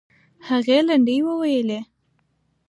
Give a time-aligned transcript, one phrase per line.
[0.47, 1.79] هغې لنډۍ وویلې.